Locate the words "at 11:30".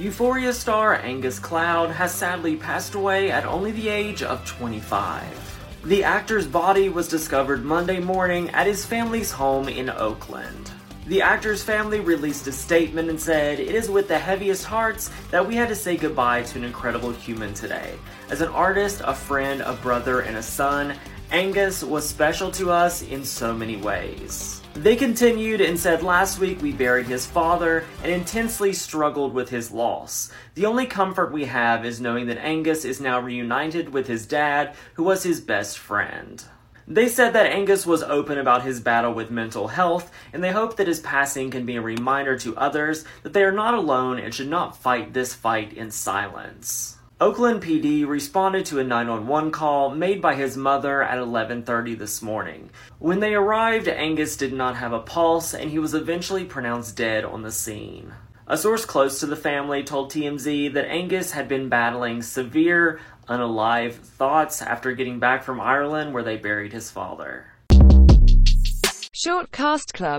51.02-51.94